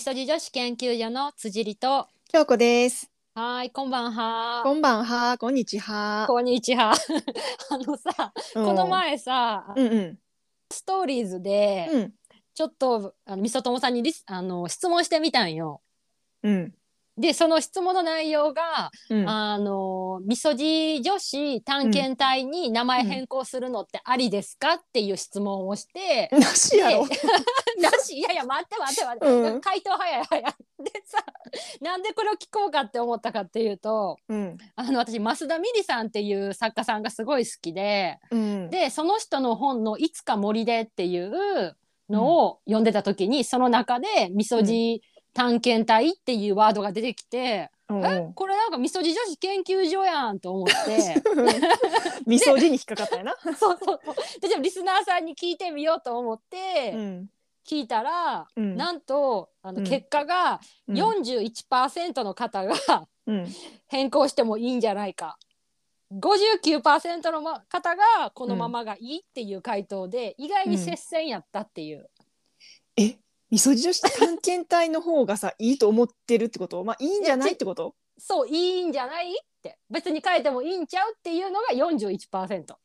[0.00, 2.08] みそじ女子研究所の辻里と。
[2.32, 3.10] 京子です。
[3.34, 4.62] はい、こんばんは。
[4.62, 6.24] こんばんは、こんにちは。
[6.26, 6.94] こんにちは。
[7.68, 8.86] あのさ、うんこの。
[8.86, 10.18] 前さ、うんうん。
[10.72, 12.14] ストーリーズで、うん。
[12.54, 15.82] ちょっと、あの、みそともさんにリス、あの、質問してみたんよ。
[16.44, 16.74] うん。
[17.20, 19.28] で、その質問の内容が、うん。
[19.28, 27.06] あの、みそじ女子探検隊に名前変更するのってありですかっていう質問をして、なしやろ。
[27.78, 31.24] なしいやいや待って待って待って、うん回答早い早いでさ
[31.80, 34.58] なんでこれを聞こうかって思ったかっていうとうん。
[34.76, 38.70] あの私増田美里さんっていう作家さんがすごい好きでうん。
[38.70, 41.76] でその人の本の「いつか森で」っていう
[42.10, 45.00] のを読んでた時に、その中で「みそじ
[45.32, 51.22] 探検隊」っていうワードが出てきて、うんえこれなんかみそじ女子研究所やんと思って
[52.24, 53.36] みそじに引っかかったよな。
[53.58, 57.30] そうそうそうでじゃあリスナーさんに聞いてみようと思ってうん。
[57.66, 60.96] 聞いたら、うんなんとあのうん結果がうん。
[60.96, 63.48] 41%の方がうん。
[63.88, 65.36] 変更してもいいんじゃないか
[66.12, 72.10] 59%のま方がこのままがいいっていう回答で、意外に接戦やったっていう、
[72.96, 73.16] え、
[73.50, 76.84] みそじ女子探検隊の方がさ、いいと思ってるってこと？
[76.84, 77.94] まあ、いいんじゃないってこと？
[78.18, 82.78] そういいんじゃないって別に変えてもいいんちゃうっていうのが41%ちょ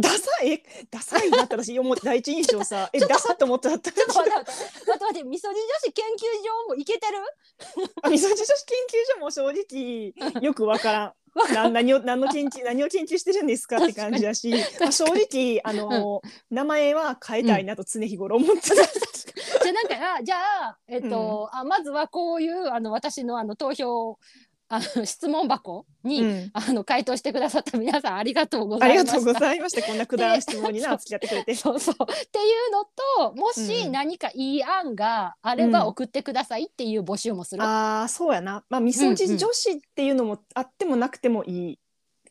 [0.00, 3.90] ダサい、え、ダサいなって私、思って、第一印象さ、 え、ダサって思ってたった。
[3.90, 7.18] っと待って待って待って待ってみそじ女子研究所もいけてる？
[8.02, 11.14] あみそじ女子研究所も正直、 よくわからん。
[11.52, 18.76] な何を何の研究何を研究してるんですかって感じだし、 まあ、正直あの、名前は変えたいなと常日頃思ってた。
[19.72, 20.36] じゃあなんかあじゃ
[20.70, 24.18] あ,、えっとあまずはこういうあの私のあの投票
[24.70, 29.16] あの質問箱に、うんあの回答してくださった皆さんありがとうござあいました。
[29.18, 29.86] りがとうございました。
[29.86, 31.54] こんなくだらん質問にでな付き合ってくれて。
[31.54, 31.96] そうそうっ
[32.30, 37.62] ていうのともしうん何かいい案があればうん送ってくださいっていう募集もする。
[37.62, 38.62] ああ、そうやな。
[38.68, 41.78] まあ、みそじ女子っていうのもあってもなくてもいい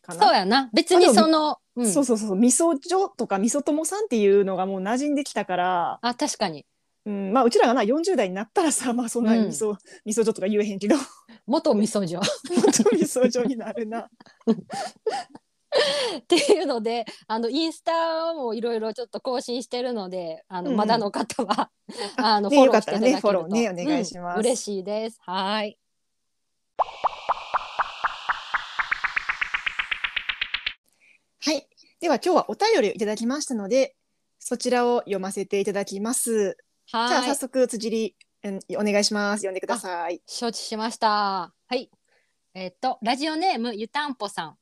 [0.03, 0.23] かな。
[0.27, 6.65] そうやな別にその、うんそうそうそう、みそ女とかみそともさんっていうのがもう馴染んできたから、あ確かに
[7.07, 10.97] うん、まあうちらがな40代になったらさ、まあそんなにみそ、みそ女とか言えへんけど、
[11.47, 14.09] 元みそじょ元みそ女になるな。
[16.19, 20.77] っていうのであのインスタもいろいろちょっと更新してるのであの、うん。
[20.77, 21.69] まだの方は
[22.17, 23.21] あの、ねフォローしていただけると。
[23.21, 24.35] ねフォローねお願いします。
[24.35, 25.19] うん嬉しいです。
[25.21, 25.77] はい。
[31.39, 31.67] はい。
[32.01, 33.95] では今日はお便りをいただきましたので、
[34.39, 36.57] そちらを読ませていただきます。
[36.87, 39.41] じゃあはい早速辻り、うんお願いします。
[39.41, 40.21] 読んでください。
[40.25, 41.09] 承知しました。
[41.09, 41.91] はい。
[42.53, 44.57] えっと、ラジオネームゆたんぽさん。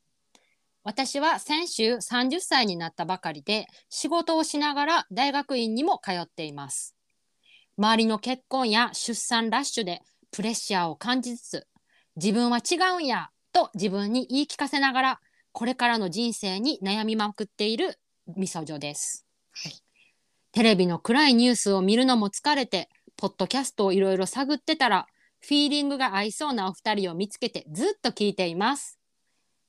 [0.83, 6.95] 私は先週30歳になったばかりで、仕事をしながら大学院にも通っています。
[7.77, 11.67] 周りの結婚や出産ラッシュでプレッシャーを感じつつ、
[12.15, 15.19] 自分は違うんやと自分に言い聞かせながら、
[15.51, 17.99] これからの人生に悩みまくっている
[18.35, 19.27] みそじょです。
[19.51, 19.84] はい
[20.55, 25.05] テレビの暗いニュースを見るのも疲れて、ポッドキャストをいろいろ探ってたら、
[25.41, 28.97] フィーリングが合いそうなお二人を見つけてずっと聞いています。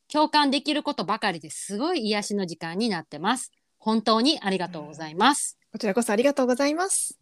[0.07, 3.51] 共感できることばかりですごい癒しの時間になってます。
[3.79, 5.59] 本当にありがとうございます。
[5.73, 7.19] こちらこそありがとうございます。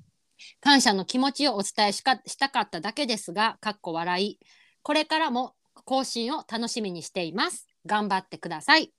[0.61, 4.39] 感謝の気持ちをお伝えしかしたかっただけですが、かっこ笑い。
[4.83, 5.55] これからも
[5.87, 7.67] 更新を楽しみにしています。
[7.87, 8.93] 頑張ってください。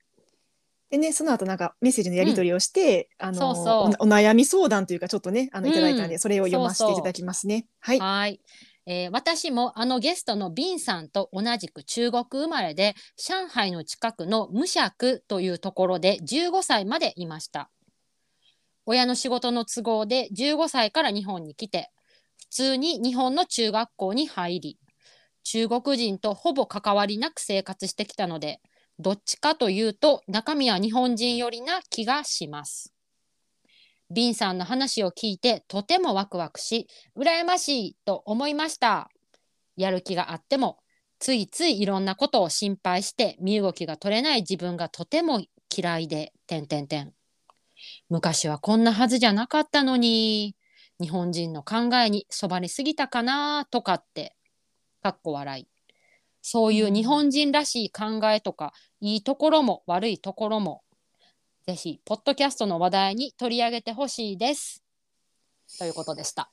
[0.89, 3.65] でね、その後なんかメッセージのやり取りをして、あのそうそう
[4.01, 7.65] おお悩み相談というかちょっとね、あのいただいたんで、うんそれを読ませていただきますね。
[7.79, 7.99] はい。
[7.99, 8.39] はい。
[8.87, 17.71] えー私もあのゲストのビンさんと同じく中国生まれで上海の近くの無釈というところで15歳までいました
[18.85, 21.89] 親の仕事の都合で15歳から日本に来て
[22.37, 24.79] 普通に日本の中学校に入り
[25.43, 28.61] 中国人とほぼ関わりなく生活してきたので
[28.99, 32.95] どっちかというと中身は日本人寄りな気がします
[34.11, 36.87] ビンさんの話を聞いてとてもワクワクし
[37.17, 39.09] 羨ましいと思いました。
[39.75, 40.77] やる気があっても、
[41.19, 45.41] ついついいろんなことを心配して身動きが取れない自分がとても
[45.75, 47.13] 嫌いで、点点点。
[48.09, 50.55] 昔はこんなはずじゃなかったのに、
[51.01, 54.35] 日本人の考えにそばにすぎたかなとかって、
[55.01, 55.67] かっこ笑い。
[56.41, 58.71] そういう日本人らしい考えとか、
[59.05, 60.81] いいところも悪いところも、
[61.67, 64.81] ぜひ、ポッドキャストの話題に取り上げてほしいです。
[65.77, 66.49] ということでした。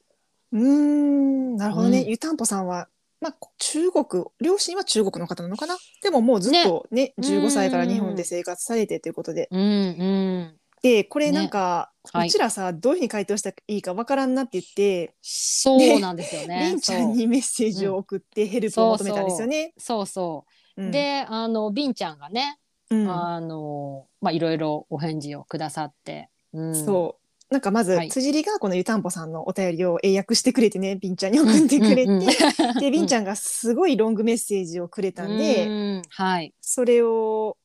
[0.52, 2.02] うーん、なるほどね。
[2.02, 2.88] うんゆたんぽさんは、
[3.22, 5.78] まあ、中国、両親は中国の方なのかな？
[6.02, 10.52] でももうずっとね、ね15歳から日本で生活されてということで、うんうん。
[10.52, 16.68] ってこれなんか、はいうちらさどういうふうに回答したらいいかわからんなって言って、そうなんですよね。
[16.68, 19.72] りんちゃんにメッセージを送ってヘルプを求めたんですよね。
[19.78, 20.52] そうそう。
[20.76, 22.58] うん、で、あの、ビンちゃんがね、
[22.90, 26.28] うんあの、まあ、いろいろお返事をくださって。
[26.52, 27.22] うん、そう
[27.52, 36.54] なんかまず、はい辻りがこの湯たんぽさんのお便りを英訳してくれてねビンちゃんに送ってくれて、うんうんうんでビンちゃんがすごいロングメッセージをくれたんで、うんはい。
[36.60, 37.58] それを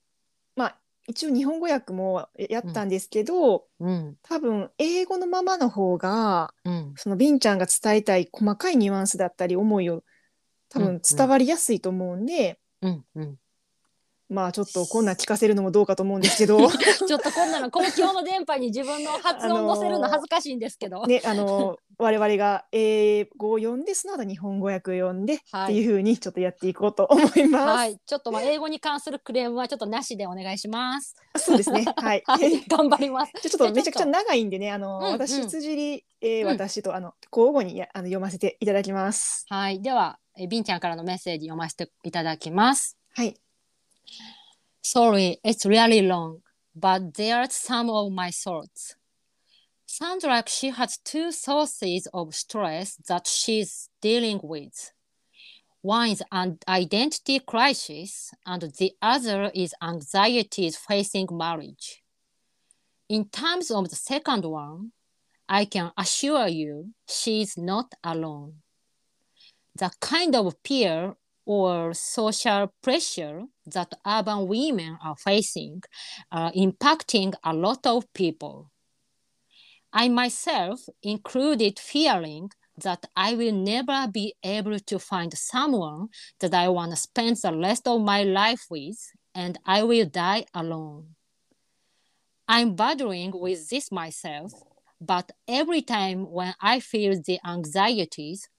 [0.55, 0.77] まあ
[1.07, 4.17] 一応日本語訳もやったんですけど、うん。
[4.23, 6.93] 多分英語のままの方がうん。
[6.97, 10.03] そのビンちゃんが伝えたい細かいニュアンスだったり思いを
[10.69, 13.05] 多分伝わりやすいと思うんで、うん。
[13.15, 13.37] うん。
[14.29, 21.05] まあちょっとこんなん聞かせるのもどうかと思うんですけど ちょっとこんなの公共の電波に自分の発音載せるの恥ずかしいんですけど。
[21.05, 27.65] ねあの我々が英語を読んでその後日本語訳を読んで、はいっていう風にちょっとやっていこうと思います。
[27.65, 31.15] はい、ちょっとまあ英語に関するクレームはちょっとなしでお願いします。
[31.37, 31.85] そうですね。
[31.95, 32.21] はい。
[32.27, 33.31] はい、頑張ります。
[33.41, 39.45] ちょっとめちゃくちゃ長いんでね、あの、うんうん私辻り、えーうん私とあの交互にやあの読ませていただきます。
[39.49, 42.96] はい、では、えビンちゃんからのメッセージ読ませていただきます。
[43.14, 43.36] はい。
[44.82, 46.38] Sorry, it's really long,
[46.76, 48.96] but there's some of my thoughts.
[49.86, 54.92] Sounds like she has two sources of stress that she's dealing with.
[55.82, 62.02] One is an identity crisis, and the other is anxieties facing marriage.
[63.08, 64.92] In terms of the second one,
[65.48, 68.62] I can assure you she's not alone.
[69.77, 71.15] The kind of peer
[71.45, 75.83] or social pressure that urban women are facing
[76.31, 78.71] are impacting a lot of people.
[79.93, 82.49] I myself included fearing
[82.83, 86.09] that I will never be able to find someone
[86.39, 88.99] that I want to spend the rest of my life with,
[89.35, 91.15] and I will die alone.
[92.47, 94.51] I'm battling with this myself,
[94.99, 98.49] but every time when I feel the anxieties,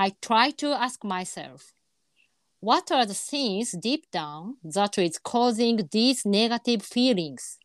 [0.00, 1.72] I try to ask myself,
[2.60, 7.58] what are the things deep down that is causing these negative feelings?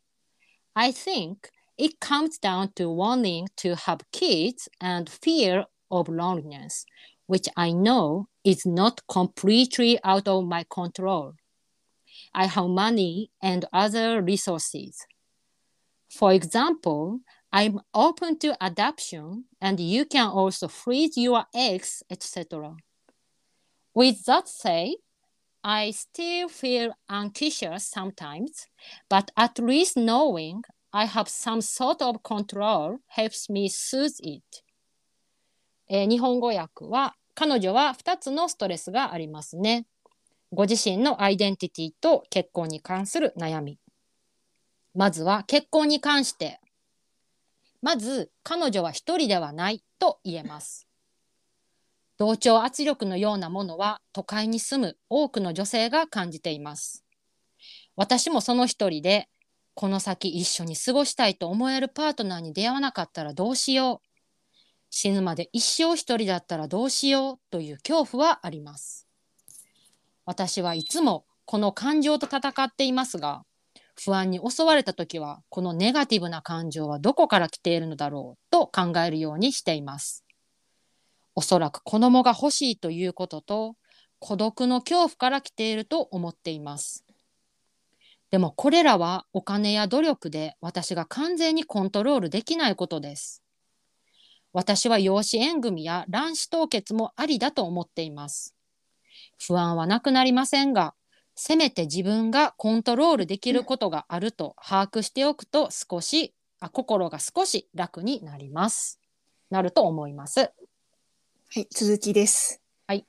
[0.74, 6.84] I think it comes down to wanting to have kids and fear of loneliness,
[7.28, 11.34] which I know is not completely out of my control.
[12.34, 15.06] I have money and other resources.
[16.10, 17.20] For example,
[17.54, 22.74] I'm open to adoption and you can also freeze your eggs, etc.
[23.94, 24.94] With that said,
[25.62, 28.66] I still feel anxious sometimes,
[29.08, 30.62] but at least knowing
[30.92, 34.42] I have some sort of control helps me soothe it.
[35.88, 39.86] えー日本語訳は彼女は2つのストレスがありますね。
[40.50, 43.78] ご自身のアイデンティティと結婚に関する悩み。
[44.92, 46.58] まずは結婚に関して。
[47.84, 50.88] まず彼女は一人ではないと言えます。
[52.16, 57.04] 同調圧力のようなものは都会に住む多くの女性が感じています。
[57.94, 59.28] 私もその一人で、
[59.74, 64.08] この先一緒に過ごしたいと思えるパートナーに出会わなかったらどうしよう。
[64.88, 69.06] 死ぬまで一生一人だったらどうしようという恐怖はあります。
[70.24, 73.44] 私はいつもこの感情と戦っていますが、
[73.96, 80.24] 不安に襲われた時はこのネガティブな感情はどこから来ているのだろうと考えるようにしています。
[81.36, 83.76] おそらく子供が欲しいということと
[84.18, 87.04] 孤独の恐怖から来ていると思っています。
[88.30, 93.42] でもこれらはお金や努力で私が完全にコントロールできないことです。
[94.52, 98.54] 私は養子縁組や卵子凍結もありだと思っています。
[99.46, 100.94] 不安はなくなりませんが、
[101.34, 109.00] せめて自分がコントロールできることがあると把握しておくと少しあ心が少し楽になります。
[109.50, 110.40] なると思います。
[110.40, 110.50] は
[111.56, 112.60] い、続きです。
[112.86, 113.06] はい。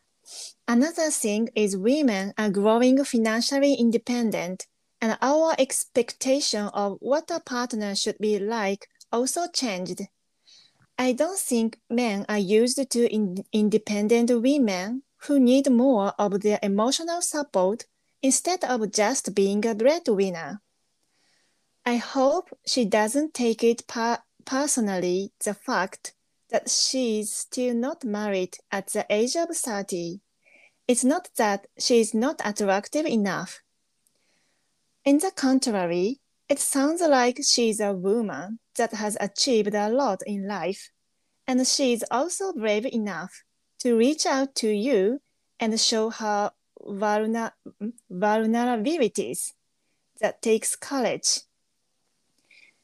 [0.68, 4.68] Another thing is women are growing financially independent,
[5.00, 10.08] and our expectation of what a partner should be like also changed.
[10.98, 16.60] I don't think men are used to in- independent women who need more of their
[16.62, 17.86] emotional support
[18.26, 20.60] instead of just being a breadwinner.
[21.86, 26.16] I hope she doesn't take it per- personally the fact
[26.50, 30.22] that she's still not married at the age of 30.
[30.88, 33.62] It's not that she's not attractive enough.
[35.04, 40.48] In the contrary, it sounds like she's a woman that has achieved a lot in
[40.48, 40.90] life,
[41.46, 43.44] and she's also brave enough
[43.82, 45.20] to reach out to you
[45.60, 46.52] and show her
[46.86, 47.54] vulner-
[48.10, 49.56] vulnerabilities.
[50.22, 51.46] That takes courage.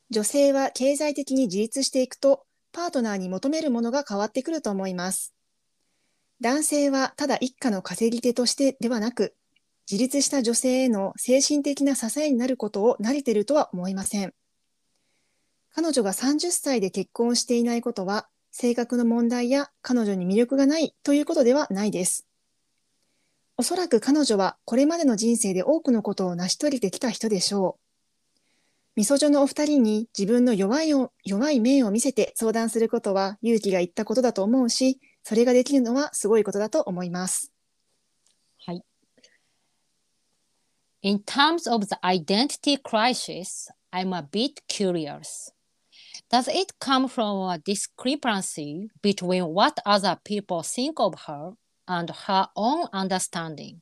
[0.10, 5.34] 女性は経済的に自立していくと、パートナーに求めるものが変わってくると思います。
[6.42, 9.36] 男性はただ一家の稼ぎ手としてではなく、
[9.90, 14.34] 自立した女性への精神的な支えになることを慣れているとは思いません。
[15.74, 22.28] 彼女が30歳で結婚していないことは、性格の問題や彼女に魅力がないということではないです。
[23.62, 27.82] おそらく彼女はこれまでの人生で多くのことを成し遂げてきた人でしょう。
[28.96, 37.54] みそじょのお二人に自分の弱いを弱い面を見せて相談することは勇気がいったことだと思うし、それができるのはすごいことだと思います。
[38.66, 38.84] はい。
[41.04, 45.54] In terms of the identity crisis, I'm a bit curious.
[46.32, 51.54] Does it come from a discrepancy between what other people think of her
[51.88, 53.82] and her own understanding?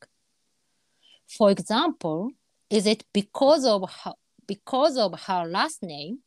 [1.27, 2.31] For example,
[2.69, 4.13] is it because of her,
[4.47, 6.19] because of her last name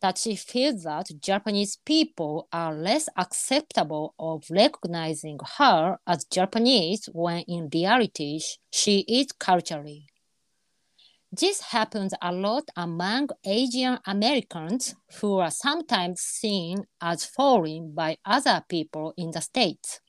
[0.00, 7.40] that she feels that Japanese people are less acceptable of recognizing her as Japanese when
[7.42, 10.06] in reality she is culturally?
[11.30, 18.64] This happens a lot among Asian Americans who are sometimes seen as foreign by other
[18.66, 20.00] people in the States.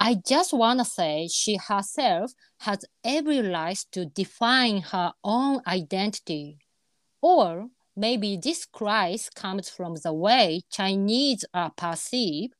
[0.00, 6.58] I just want to say she herself has every right to define her own identity.
[7.20, 12.54] Or maybe this crisis comes from the way Chinese are perceived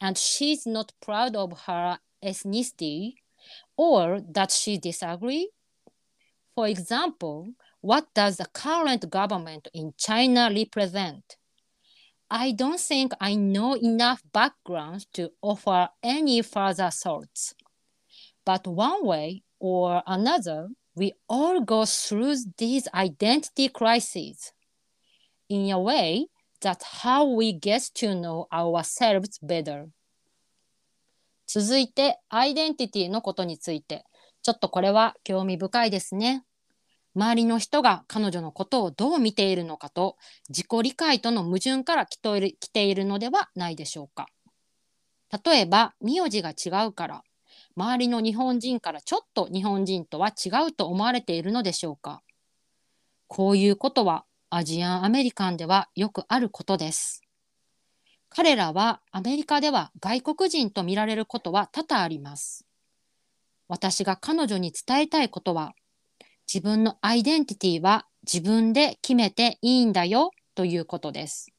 [0.00, 3.14] and she's not proud of her ethnicity,
[3.76, 5.48] or that she disagrees
[6.60, 7.48] for example,
[7.80, 11.36] what does the current government in China represent?
[12.30, 17.54] I don't think I know enough background to offer any further thoughts.
[18.44, 24.52] But one way or another, we all go through these identity crises.
[25.48, 26.26] In a way,
[26.60, 29.88] that's how we get to know ourselves better.
[31.48, 34.04] 続いて、アイデンティティのことについて。
[34.42, 36.44] ちょっとこれは興味深いですね。
[37.14, 40.16] 周りの人が彼女のことをどう見ているのかと
[40.48, 44.26] 自己理解との矛盾から来ている来ているのではないでしょうか。
[45.44, 47.22] 例えば名字が違うから
[47.76, 52.22] 周りの日本人からちょっと日本人とは違うと思われているのでしょうか。
[53.28, 57.22] こういうことはアジアンアメリカンではよくあることです。
[58.28, 62.66] 彼らはアメリカでは外国人と見られることは多々あります。
[63.68, 65.74] 私が彼女に伝えたいことは
[66.52, 71.52] 自分のアイデンティティは自分で決めていいんだよということです。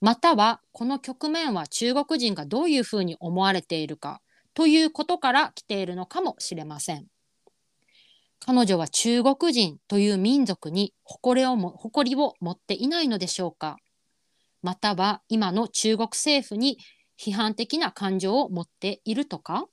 [0.00, 4.22] またはこの局面は中国人がどういうふうに思われているか
[4.54, 7.08] ということから来ているのかもしれません。
[8.40, 13.76] 彼女は中国人という民族に誇りをも誇りを持っていないのでしょうか
[14.62, 16.78] または今の中国政府に
[17.20, 19.66] 批判的な感情を持っているとか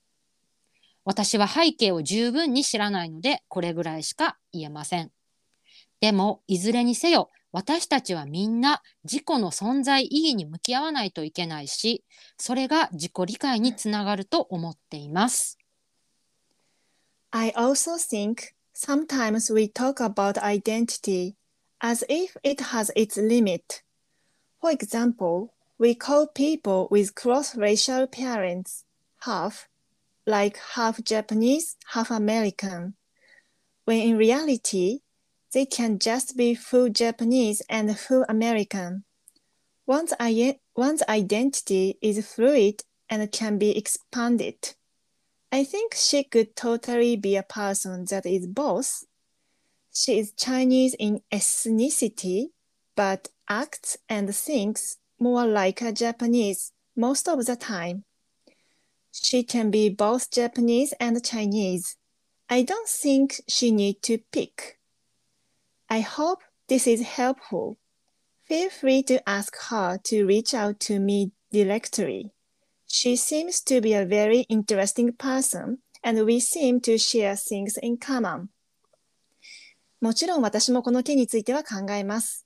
[1.05, 5.11] 私は背景を十分に知らないので、これぐらいしか言えません。
[5.99, 12.03] でも、いずれにせよ、私たちはみんな自己の存在意義に向き合わないといけないし、
[12.37, 15.59] それが自己理解につながると思っています。
[17.31, 21.35] I also think sometimes we talk about identity
[21.79, 23.83] as if it has its limit.
[24.59, 28.85] For example, we call people with cross-racial parents
[29.21, 29.67] half
[30.25, 32.95] like half Japanese, half American,
[33.85, 34.99] when in reality,
[35.53, 39.03] they can just be full Japanese and full American.
[39.85, 40.13] One's,
[40.75, 44.75] one's identity is fluid and can be expanded.
[45.51, 49.03] I think she could totally be a person that is both.
[49.93, 52.47] She is Chinese in ethnicity,
[52.95, 58.05] but acts and thinks more like a Japanese most of the time.
[59.13, 61.97] She can be both Japanese and Chinese.
[62.49, 64.79] I don't think she need to pick.
[65.87, 67.77] I hope this is helpful.
[68.45, 72.31] Feel free to ask her to reach out to me directly.
[72.87, 77.97] She seems to be a very interesting person and we seem to share things in
[77.97, 78.49] common.
[80.01, 82.45] もちろん私もこの件については考えます。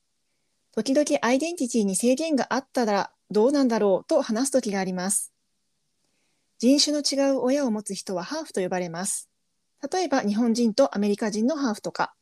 [0.74, 5.34] 時々アイデンティティに制限があったらどうなんだろうと話す時があります。
[6.60, 9.30] 人種の違う親を持つ人はハーフと呼ばれます。
[9.92, 12.16] 例えば日本人とアメリカ人のハーフとか。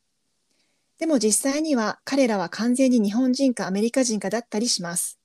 [0.98, 5.20] でも実際には彼らは完全に日本人かアメリカ人かだったりします。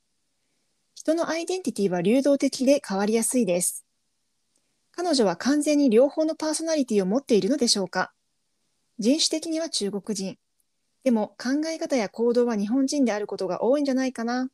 [0.95, 3.85] 人のアイデンティティは流動的で変わりやすいです。
[4.93, 8.13] 彼女は完全に両方のパーソナリティを持っているのでしょうか
[8.99, 10.37] 人種的には中国人。
[11.03, 14.51] でも考え方や行動は日本人であることが多いんじゃないかな。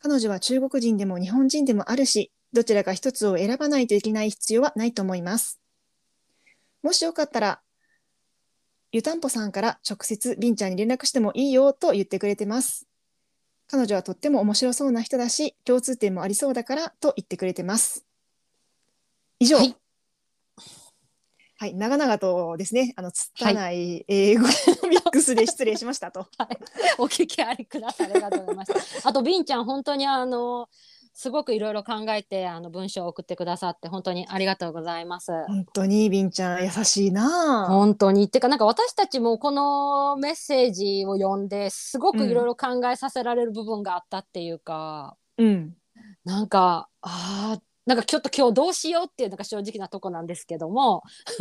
[0.00, 5.60] 彼女は中国人でも日本人でもあるし、どちらか一つを選ばないといけない必要はないと思います。
[6.82, 7.60] もしよかったら、
[8.90, 12.86] 湯たんぽさんから直接ビンちゃんに連絡してもいいよと言ってくれてます。
[13.66, 18.06] 彼女はとっても面白そうな人だし、共通点もありそうだからと言ってくれてます。
[19.38, 19.56] 以上。
[19.58, 19.62] は
[21.60, 24.46] はいい、長々とですね、あの、つったない英語
[24.88, 26.28] ミックスで失礼しましたと。
[26.98, 28.12] お聞きありください。
[28.12, 29.08] ありがとうございました。
[29.08, 30.68] あと、ビンちゃん、本当にあの、
[31.20, 35.32] すごくいろいろ考えて、あの文章を送ってくださって、本当にありがとうございます。
[35.48, 37.66] 本当にビンちゃん優しいなあ。
[37.66, 38.22] 本当に。
[38.22, 45.74] ってか、なんか私たちもこのメッセージを読んで、すごくいろいろ考えさせられる部分があったっていうか、うん。
[46.24, 51.02] なんか、ああ、なんかちょっと今日どうしようっていうのが正直なとこなんですけども、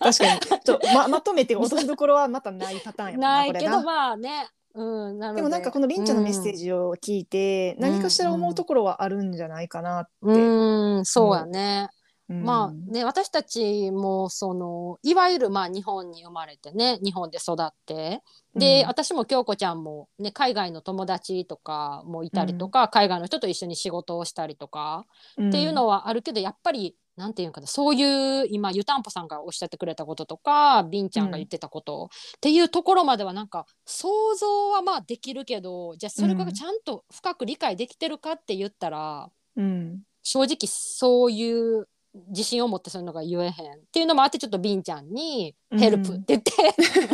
[0.00, 0.40] 確かに。
[0.64, 3.82] ちょままとめて落としどころはまたないパターンやもんなないけど。
[3.82, 5.34] まあね、うん、で。
[5.34, 7.82] でもなんかこのビンちゃんのメッセージを聞いて、ん。
[7.82, 10.10] 何かしら思うところはあるんじゃないかなって。
[10.22, 11.88] うん、うん、そうやね。
[12.28, 12.44] うん。
[12.44, 18.22] まあね、私たちもそのいわゆるまあ日本に生まれてね日本で育って。
[18.54, 18.88] で、うん。
[18.88, 39.30] 私も京子ちゃんも、ね、海外の友達とかもいたりとか、海外の人と一緒に仕事をしたりとか、っていうのはあるけどやっぱりなんていうかなそういう今湯たんぽさんがおっしゃってくれたこととかビンちゃんが言ってたこと、っていうところまではなんか想像はまあできるけどじゃあそれがちゃんと深く理解できてるかって言ったら。
[39.56, 41.88] うん正直そういう
[42.28, 43.52] 自信を持ってそういうのが言えへんっ
[43.92, 46.52] ていうのもあってちょっとビンちゃんに「ヘルプ」って言って、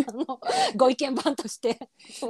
[0.09, 0.41] あの
[0.75, 1.79] ご意見番として。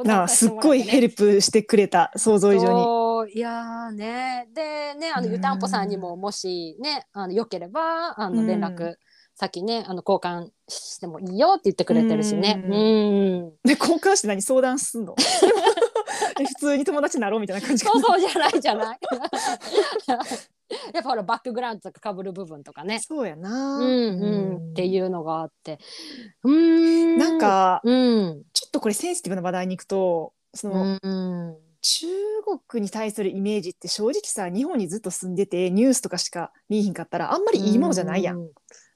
[0.05, 3.33] なあすっごいヘルプしてくれた想像以上に。
[3.35, 4.49] いやーね。
[4.53, 8.47] でねあのうん湯たんぽさんにももしねあのよければあのうん。
[8.49, 8.95] 連絡
[9.37, 12.65] 先ねあの交換してもいいよって言ってくれてるしね。
[12.67, 13.51] ううん。
[13.65, 15.15] で交換して何相談すんの？
[16.41, 18.99] え普通に友達になろうみたいな感じかそうなそうじゃないじゃない
[20.95, 23.01] やっぱほらバックグラウンドとか被る部分とかね。
[23.01, 23.79] そうやな。
[23.79, 25.79] うんうん、っていうのがあって。
[26.43, 27.19] うーん。
[27.19, 28.43] なんかうん。
[28.53, 31.57] ちょっとこれセンシティブな話題に行くとその、うん
[31.89, 32.09] 中
[32.69, 38.39] 国に対するイメージって正直さ日本にずっと住んでてニュースとかしか見えひんかったらあんまりいいものじゃないやん。
[38.39, 38.53] う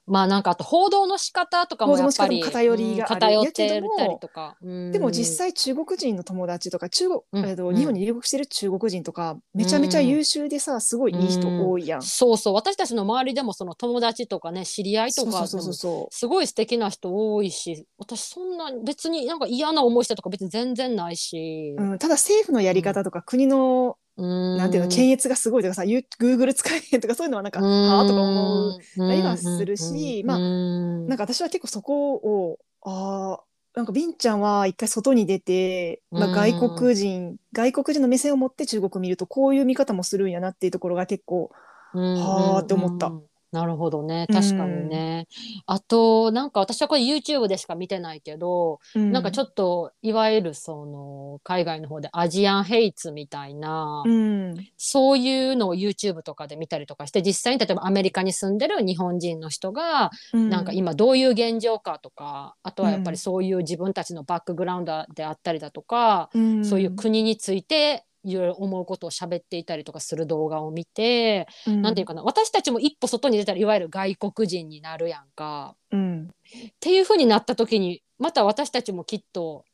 [0.07, 7.75] まあなんかあと報道の仕方とかもやっぱり偏りが偏ってたりとか、でも実際中国人の友達とか中国、うんえっとうん。
[7.75, 12.01] 日本に留学してる中国人とかめちゃめちゃ優秀でさすごいいい人多いやん。
[12.01, 12.53] そうそう。
[12.53, 21.75] 私たちの周りでもその友達とかね知り合いとかすごい素敵な人多いし私そんな別になんか嫌な思いしたとか別に全然ないし。
[21.77, 28.79] う、、うん、ただ政府のやり方とか国のうん、なんていうの検閲がすごいとかさ、Google 使えへんとかそういうのはなんか、はあとか思う。
[28.97, 36.33] たりはするしまあなんかか私は結構そこをあーなんかビンちゃんは一回外に出て、まあ、うん。
[36.33, 41.51] 外国人、外国人の目線を持って中国見るとこういう見方もするんやなっていうところが結構
[41.93, 43.07] はあって思った。
[43.07, 44.27] うんなるほどね。
[44.31, 45.27] 確かにね、
[45.67, 54.55] あとなんか私はこれ YouTube でしか見てないけど、なんかちょっっといわゆるその海外の方でアジアンヘイツみたいな、うん。
[54.77, 60.49] そういうのを YouTube とかで見たりとかして実際に例えばアメリカに住んでる日本人の人がうん。
[60.49, 66.65] なんか今どういう現状かとかあとはやっぱりそういう自分たちのバックグラウンドであったりだとか、うん。
[66.65, 71.81] そういう国についていろいろ思うことを喋っていたりとかする動画を見て、うん。
[71.81, 75.75] なんていうかな私たちも一歩外に出たらいわゆる外国人になるやんか。
[75.91, 76.27] うん。
[76.27, 79.65] っていう風になった時にまた私たちもきっと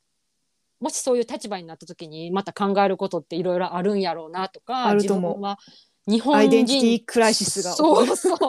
[0.79, 5.31] もしそういう立場になった時にまた考えることっていろいろあるんやろうなとかあると思う。
[5.31, 5.57] 自分は
[6.07, 8.35] 日本人アイデンティティクライシスがそうそう。
[8.35, 8.39] っ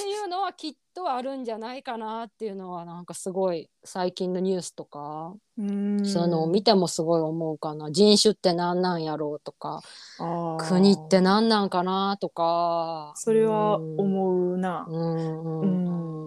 [0.00, 6.06] ていうのはきっとあるんじゃないかなっていうのはなんかすごい最近のニュースとか、うん。
[6.06, 7.90] そういうのを見てもすごい思うかな。
[7.90, 9.82] 人種って何なんやろうとか。
[10.68, 13.12] 国って何なんかなとか。
[13.16, 14.84] それはう思うな。
[14.84, 15.60] ん。
[15.60, 15.66] う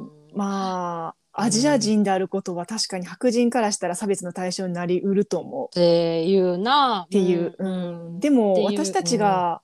[0.03, 0.09] ん。
[0.33, 5.67] まあアジア人であることは確かに白人からしたら差別の対象になりうると思う。
[5.67, 7.03] っていうな。
[7.07, 7.67] っていう、うん。
[7.67, 8.09] う。
[8.11, 8.19] ん。
[8.19, 9.61] でも私たちが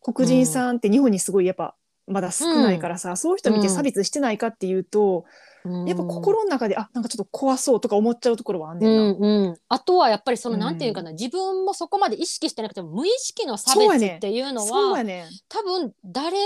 [0.00, 5.24] 黒人さんって日本にすごいやっぱまだ少ないからさ、そういう人見て差別してないかっていうと、
[5.64, 9.02] やっぱ心の中であなんかちょっと怖そうとか思っちゃうところはあんねんな。
[9.02, 10.60] うんうん、あとはやっぱりその、うん。
[10.60, 15.24] なんていうかな自分もそこまで意識してなくても無意識の差別っていうのは、ねん。
[15.48, 16.36] 多分誰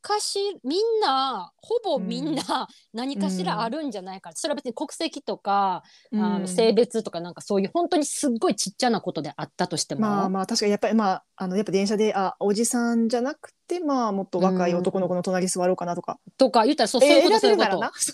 [0.00, 6.42] かしみんなほぼみんな何かしらあるんじゃないか、それは別に国籍とか、あうん。
[6.42, 17.40] の性別とかなんかそういう本当にすっごいちっちゃなことであったとしても、まあまあ確かにやっぱりまああのやっぱ電車であおじさんじゃなくてまあもっと若い男の子の隣に座ろうかなとか、とか言ったらそうそういうえーこと。
[17.40, 17.48] そ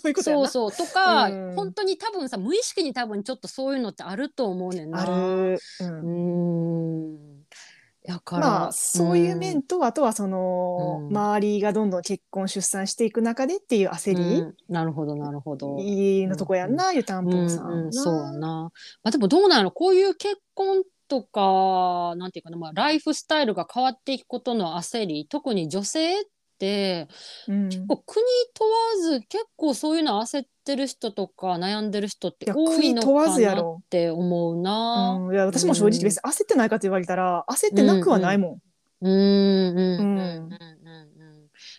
[0.05, 0.71] ういうことそうそう。
[0.71, 1.55] とか、うん。
[1.55, 5.01] 本当に多分さ無意識に多分ちょっとそういうのってあると思うねんな。
[5.01, 7.15] ある、う、うん。
[7.15, 7.41] ーん。
[8.03, 11.15] やから、まあそういう面と、あとはその、うん。
[11.15, 14.55] 周りがどんどん結婚出産していく中でっていう焦り、うん。
[14.69, 15.77] なるほどなるほど。
[15.77, 18.71] いいのとこやんな、湯たんぽさん、うんうん、そうやな。
[19.03, 19.69] まあ、でもどうなの？
[19.69, 25.27] こういう結婚とかなんていうかな、まあ、ライフスタイルが変わっていくことの焦り。
[25.29, 26.29] 特に女性って
[27.47, 27.69] うん。
[27.69, 35.19] 結構国問わず結構そういうの焦ってる人とか悩んでる人っていや多いのかなって思うな。
[35.19, 38.59] うん、いや私も正直別に焦ってないかと言われたら焦ってなくはないも
[39.01, 39.05] ん。
[39.05, 39.99] うんうん。
[39.99, 40.61] うんうんうんうんうん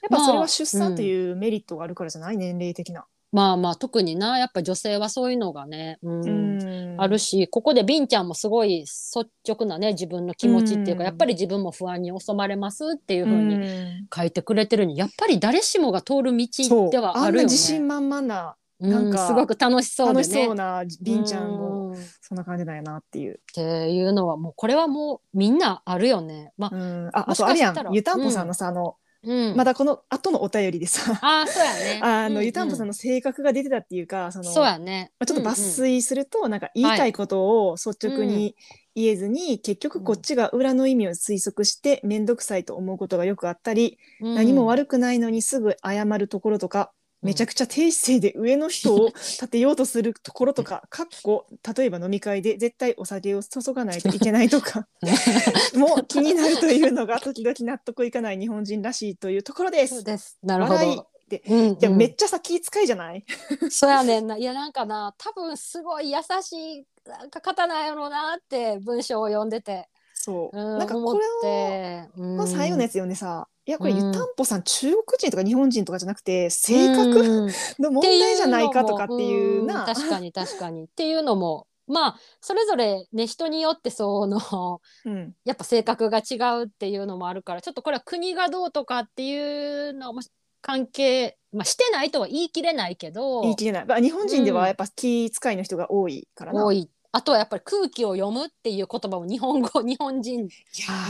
[0.02, 3.06] やっぱそれは出産っていうメリットがあるからじゃない、年齢的な。
[3.32, 6.52] まあまあ特になやっぱ女性はそういうのがね、うんうん
[6.98, 17.44] あるしここでビンちゃんもすごい率直なね自分の気持ちっていうか、うんやっぱり自分も不安に襲まれますっていうふうにうん書いてくれてるにやっぱり誰しもが通る道ではあるよね。
[17.44, 20.16] 自信満々なうんなんかすごく楽しそうでね。
[20.18, 23.40] 楽しそうなビンちゃんもそんな感じだよなっていう。
[23.54, 26.52] ていうのはもうこれはもうみんなあるよね。
[26.58, 32.00] まあ、うん、ああとあれやん湯たんぽさんのさ、あのうん、まだこの後のお便りでさ、ああそうやね。
[32.04, 35.12] あの、湯たんぽさんの性格が出てたっていうかそのそうやね。
[35.18, 38.56] まあちょっと抜粋すると、なんか言いたいことを率直に
[38.94, 44.34] 言えずに、結局こっちが裏の意味を推測して面倒くさいと思うことがよくあったり、うん。
[44.34, 54.88] 何も悪くないのにすぐ謝るところとか、めちゃくちゃ低姿勢で上の人を立てようとするところとか、 かっこ例えば飲み会で絶対お酒を注がないといけないとか
[55.76, 59.94] も気になるというのが時々納得いかない日本人らしいというところです。
[59.96, 60.38] そうです。
[60.42, 60.78] なるほど。
[60.78, 63.24] ってうんうんいやめっちゃさ気遣いじゃない？
[63.70, 64.36] そうやねんな。
[64.36, 69.88] いやなんかな多分すごい優しいなんか方なんやろうなって文章を読んでて。
[70.14, 79.84] そう、うん、なんかこれをて、うんの最後のやつ読んでさ、いやこれうん湯たんぽさん中国人とか日本人とかじゃなくて性格うんの問題じゃないかとかっていうな。
[79.84, 90.20] ん確かに確かにっていうのもまあそれぞれね人によってそのうんやっぱ性格が違うっていうのもあるからちょっとこれは国がどうとかっていうのも
[90.60, 93.86] 関係、まあ、してないとは言い切れないけど言い切れない。
[93.86, 96.64] まあ日本人ではやっぱ気遣いの人が多いからな。
[96.64, 100.48] 多いあとはやっぱり空気を読むっていう言葉も日本語 日本人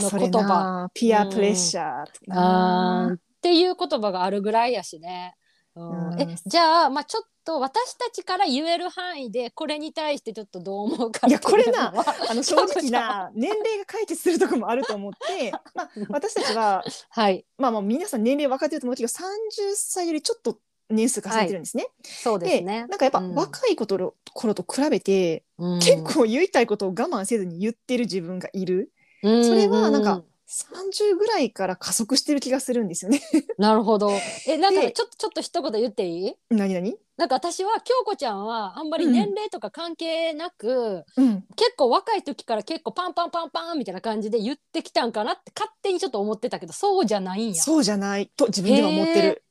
[0.01, 0.43] の言葉。
[0.43, 2.27] なピアプレッシャーとか。
[2.27, 3.15] なあー。
[3.15, 5.37] っていう言葉があるぐらいやしね。
[5.77, 6.13] うん。
[6.13, 6.21] うん。
[6.21, 17.45] えじゃあ、まあ、ちょっと私たちから言える範囲でこれに対してちょっとどう思うかいやこれなは あの正直な年齢が解決するところもあると思って、 まあ、私たちは、はい。
[17.59, 20.59] まあ、まあ皆さん年齢分かってると思うけど30歳よりちょっと
[20.93, 21.87] 年数重ねてるんですね。
[22.03, 22.87] そうでですね。
[22.89, 28.93] なんかやっぱうん若いことの頃と比べて、うん結構言いたいことを我慢せずに言ってる自分がいる。
[29.23, 33.23] うんそれはなんか30ぐらいから加速してる気がするんですよね。
[33.59, 34.11] なるほど。
[34.47, 36.35] えなんかちょっとちょっと一言言っていい？
[36.51, 36.97] 何何？
[37.17, 41.45] なんか私は京子ちゃんはあんまり年齢とか関係なく、うん。
[41.57, 47.63] 結構若い時から結構パンパンパンパンみたいな感じで言ってきたんかなって勝手にちょっと思ってたけどそうじゃないんや。
[47.63, 49.45] そうじゃないと自分では思ってる。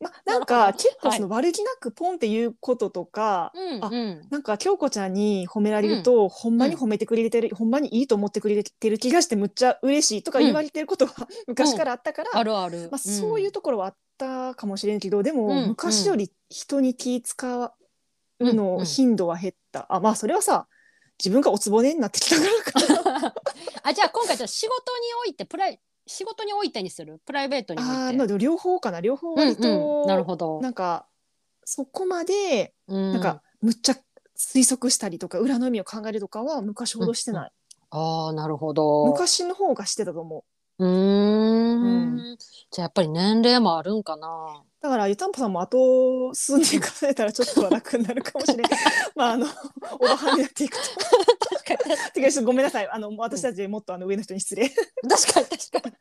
[0.00, 4.26] ま、なんなか結構その悪気なくポンって言うこととか、あうんうん。
[4.30, 12.88] なんか京子ちゃんに褒められると、ほんまに褒めてくれてる、ほんまにいいと思ってくれてる気がしてむっちゃ嬉しいとか言われてることは昔からあったから、あるある。
[12.90, 17.72] まあ、そういうところはあったかもしれんけど、でも、うん昔より人に気使う
[18.40, 20.68] うんの頻度は減った、あまあそれはさ
[21.18, 22.42] 自分がおつぼねになってきたか
[22.84, 23.34] らかな。
[23.82, 27.20] あじゃあ今回じゃあ仕事においてプライ仕事においてにする？
[27.24, 27.92] プライベートにおいて？
[27.92, 29.00] あーまあでも両方かな。
[29.00, 30.60] 両方うんうん、なるほど。
[30.60, 31.06] なんか
[31.64, 33.96] そこまでななんか、むっちゃ
[34.36, 37.52] 推測したりとか裏の意味を考えるとかは昔ほどしてない、
[37.90, 39.06] ああなるほど。
[39.06, 40.44] 昔の方がしてたと思
[40.78, 40.84] う。
[40.84, 42.16] うーん。
[42.16, 42.38] う
[42.70, 44.62] じゃあやっぱり年齢もあるんかな。
[44.80, 48.72] だから湯たんぽさんもあと数年数えたらちょっとは楽になるかもしれない。
[49.16, 49.46] まああの
[49.98, 50.82] おばはんになっていくと
[52.14, 52.88] てかちょっとごめんなさい。
[52.90, 54.68] あの私たちもっとあの上の人に失礼。
[54.68, 55.94] 確かに確かに。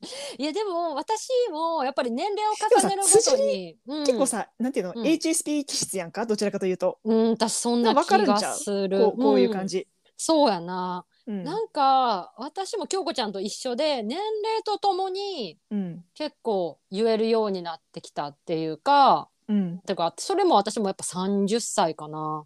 [0.38, 4.06] いやでも私もやっぱり年齢を重ねるごとに、うん。
[4.06, 5.04] 結構さ、なんていうの、うん。
[5.04, 6.24] HSP 気質やんか？
[6.24, 6.98] どちらかというと。
[7.04, 8.98] うん私そんなわ気がする。
[8.98, 11.44] こうこういう感じ、じ、そうやな、うん。
[11.44, 16.04] なんか私も京子ちゃんと一緒で年齢とともにうん。
[16.14, 19.78] 結構言えるようになってきたっていうかうん。
[19.80, 22.44] てかそれも私もやっぱ30歳かな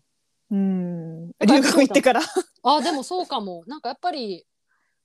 [0.50, 1.28] うん。
[1.46, 2.20] 留学行ってから。
[2.62, 3.64] あでもそうかも。
[3.66, 4.46] なんかやっぱり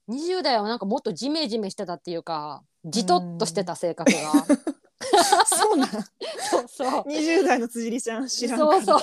[0.10, 4.18] 20代はなんかもっとジメジメしてたっていうかじとっとしてた性格が。
[5.46, 5.90] そうなん。
[5.90, 5.98] そ
[6.62, 6.90] うそう。
[7.08, 9.00] 20代の辻里ちゃん知らんそうそう。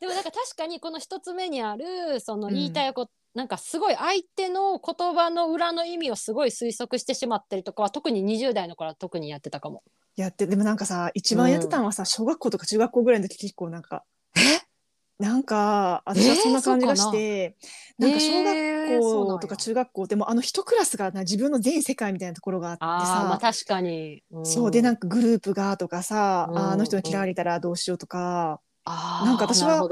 [0.00, 9.82] でもなんか確かにこの一つ目にあるそのうん言いたいこと、なんかすごい相手の言葉の裏の意味をすごい推測してしまったりとかは特に20代の頃は特にやってたかも。
[10.16, 14.04] やってでもなんかさ一番やってたのはさ、小学校とか中学校ぐらいの時結構なんか
[15.22, 17.56] なんか私はそんな感じがして、
[17.98, 18.08] な。
[18.08, 19.36] んか小えーそうなんや。
[19.36, 24.46] 学校とか中学校でもあの一クラスがな自分の全世界みたいなところがあってさまあ確かに、うん。
[24.46, 26.58] そうでなんかグループがとかさ、うん。
[26.58, 29.88] ああの人に嫌われたらどうしようとか、あーなんか私は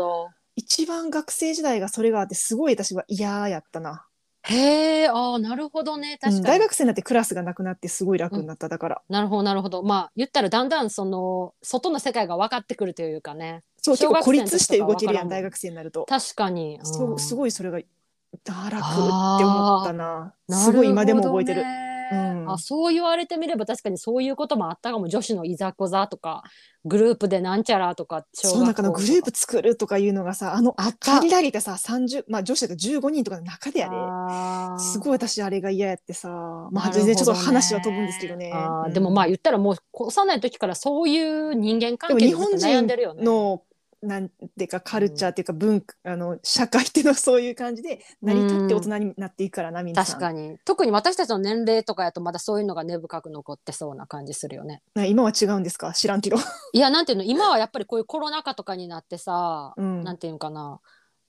[0.57, 4.07] 一番学生時代がそれがあってすごい私は嫌やったな、
[4.43, 6.19] へえああなるほどね。
[6.21, 9.83] 確かに、うん大学生になってクラスがなくなってすごい楽になっただから、なるほどなるほど。
[9.85, 16.87] まあ言ったらだんだんその外の世界が分かってくるというかねそう結構孤立して動けるやん大学生になると、確かに、うん。
[16.87, 20.35] そうすごいそれがあ楽って思ったな。
[20.49, 21.63] なすごい今でも覚えてる。
[21.63, 21.91] ね。
[22.13, 22.51] うん。
[22.51, 25.09] あそう言われてみれば確かにそういうこともあったかも。
[25.09, 26.43] 女子のいざこざとか
[26.85, 33.95] グループでなんちゃらとかそうなんかのグループ作るとかいうのがさあのあった限られたさ30まあ女子だと15人とかの中でやで、
[34.83, 36.29] すごい私あれが嫌やってさ。
[36.73, 38.53] まあ全然ちょっと話は飛ぶんですけどね。
[38.87, 38.93] うん。
[38.93, 43.23] でもまあ言ったらもう幼い時からそういう人間で関係にも日本悩んでるよね。
[43.23, 43.63] 人の
[44.03, 49.95] なんていうかカルチャーっていうか文化、あの社会っていうのはそういう感じで成り立って大人になっていくからなみん。
[49.95, 50.57] な確かに。
[50.65, 54.83] 特に私たちの年齢とかやとまだそういうのが根深く残ってそうな感じするよね。
[54.95, 55.93] な今は違うんですか？
[55.93, 56.37] 知らんけど。
[56.73, 57.25] いやなんていうの？
[57.25, 60.03] 今はやっぱりこういうコロナ禍とかになってさ、うん。
[60.03, 60.81] なんていうのかな？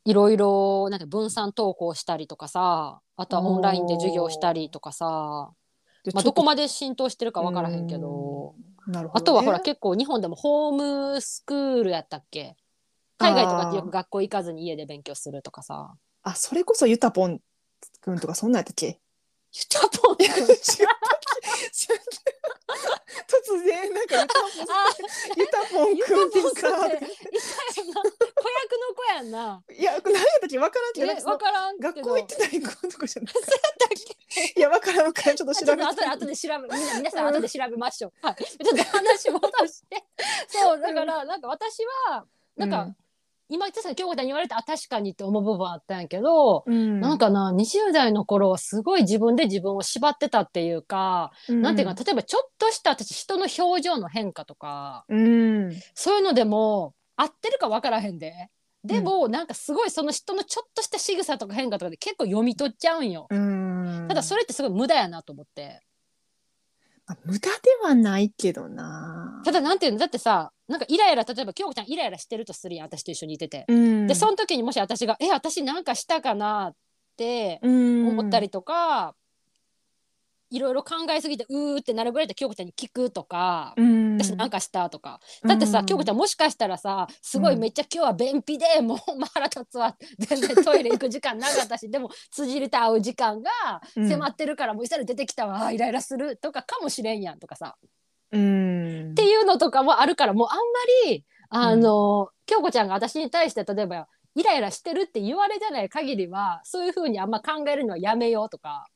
[0.06, 8.56] いろいろなんて分散登校したりとかさあとはオンラインで授業したりとかさ、まあ、どこまで浸透してるか分からへんけど。
[8.88, 9.22] なるほどね。
[9.22, 12.56] あとはほら結構日本でもホームスクールやったっけ？
[13.22, 15.94] 海外とかってよく学校行かずに家で勉強するとかさ。
[16.24, 17.40] あそれこそユタポン
[18.02, 18.88] くんとかそんなんやったっけ？
[18.88, 19.00] ユ
[19.70, 20.18] タポン？
[20.20, 20.64] いや違ったっけ
[23.28, 24.88] 突然なんかユタポンあ
[25.38, 29.64] ユタポンユタくんってさ子役の子やんな。
[29.78, 30.60] いや何やったっけ？
[30.60, 31.80] わからんけえど分からん。
[31.80, 33.90] 学校行ってたり子とかじゃなくてそうやったっ
[34.56, 34.60] け？
[34.60, 38.14] いやわからんわからんちょっとちょっと調べて後で後で 調べみんな皆さん後で調べましょう。
[38.22, 38.36] はい。
[38.36, 40.04] ちょっと話戻して。
[40.48, 42.96] そうだからなんか私はなんか、うん
[43.52, 46.64] 今言ってた京子ちゃんに言われてあ確かにって思う部分あったんやけど。
[46.66, 58.50] うんなんかな20代の頃はすごい自分で自分を縛ってたっていうか、なんていうか例えばちょっとした私人の表情の変化とかうんそういうのでも合ってるか分からへんで。
[58.84, 63.28] でも、なんかすごいその人のちょっとした仕草とか変化とかで結構読み取っちゃうんよ。
[63.30, 65.82] うんただそれってすごい無駄やなと思って。
[67.06, 73.66] まあ無駄ではないけどなただなんていうのだってさなんかイライラ例えば京子ちゃんイライラしてるとするやん私と一緒にいてて。
[73.68, 76.76] うんでその時にもし私が「え私なんかしたかな?」っ
[77.18, 79.16] てうん思ったりとか、
[80.50, 83.74] いろいろ考えすぎてうーってなるぐらいで京子ちゃんに聞くとか。
[83.78, 93.50] うん私なんかしたとか、だってさ、京子ちゃんもしかしたらさすごいめっちゃ今日は便秘で、もうまあ腹立つわ全然 トイレ行く時間なかったしでも辻りと会う時間が
[93.96, 97.78] うん迫ってるからもうしたら出てきたわ、イライラするとかかもしれんやんとかさ
[98.32, 99.12] うん。
[99.12, 100.64] っていうのとかもあるからもうあんま
[101.12, 108.88] りあの、京子ちゃんが私に対して例えばイライラしてるって言われてない限りはそういうふうにあんま考えるのはやめようとか、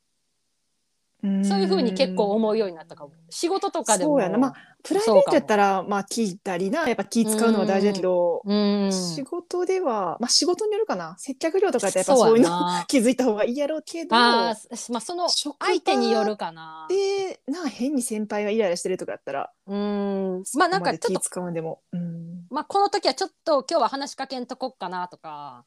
[1.44, 3.12] そういうふうに結構思うようになったかも。
[3.30, 4.38] 仕事とかでもそうやな。
[4.38, 11.16] まあプライベートやったらまあ聞いたりなやっぱ気使うのは大事だけど、うん仕事ではまあ仕事によるかな。
[11.18, 16.86] 接客業とかってやっぱそそうういうの気づいた方がいいやろうけどあーまあその相手によるかな。
[16.88, 20.44] でな変に先輩がイライラしてるとかやったらうん。
[20.54, 22.46] まあなんかちょっと使わんでも、うん。
[22.50, 25.64] まあこの時はちょっと今日は話しかけんとこっかなとか。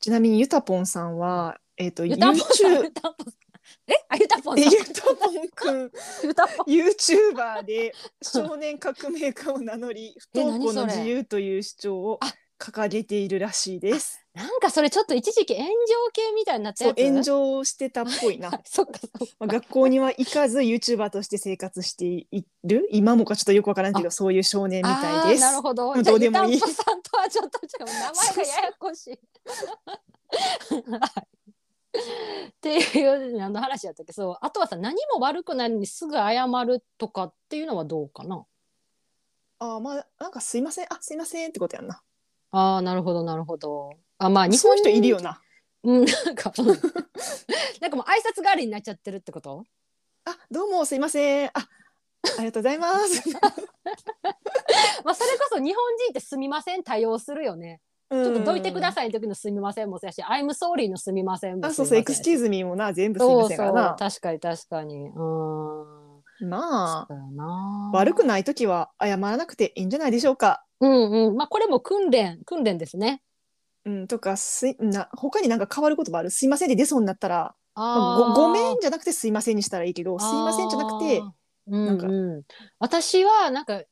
[0.00, 2.36] ちなみにゆたぽんさんはえっ、とゆたぽん
[3.86, 5.92] えあゆたぽんゆたぽんくん
[6.24, 14.20] ゆたぽん YouTuber で少年革命家を名乗り 不登校の自由という主張をあ掲げているらしいです。
[14.34, 15.72] なんかそれちょっと一時期炎上
[16.12, 18.50] 系みたいになったそう炎上してたっぽいな。
[18.50, 18.92] は いそっか
[19.38, 22.26] まあ、学校には行かず YouTuber として生活してい
[22.64, 22.86] る？
[22.92, 25.40] 今もかちょっとよくわからんけどそういう少年みたいです。
[25.40, 25.94] なるほど。
[26.02, 27.96] どうでもいいさんとはちょっと名前
[28.36, 29.18] がややこしい。
[31.92, 38.44] はいっていうあの話やったけどそうあとはさ何も悪くないのにすぐ謝るとかっていうのはどうかな？
[39.58, 42.02] あーまあなんかすいませんあすいませんってことやんな。
[42.52, 43.92] あーなるほどなるほど。
[44.18, 45.40] あまあ日本そういう人いるよな。
[45.82, 46.66] うんなんかうん
[47.80, 49.64] なんかもう挨拶代わりになっちゃってるってこと？
[50.26, 53.28] あどうもすいませんあありがとうございます。
[55.02, 57.80] まあそれこそ日本人ってすみません多用するよね。
[58.10, 58.92] ちちょっとどいてくだい。
[58.92, 63.96] さいの時のすみませんもそうやし、I'm sorry のすみませんもあそうそうエクスキューズミーもな全部すいませんからな。
[63.98, 65.08] 確かに確かに。
[65.08, 66.48] うん。
[66.48, 70.64] まあ悪くない時は謝らなくていいんじゃないでしょうか。
[70.80, 71.36] うんうん。
[71.36, 73.22] まあこれも訓練訓練ですね。
[73.86, 81.30] うん、とかすいな他になんか変わる言葉あるすいませんで出そうになったらごごめんじゃなくてすいませんにしたらいいけどすいませんじゃなくてあー
[81.66, 82.42] うんなん
[82.78, 83.82] 私はなんか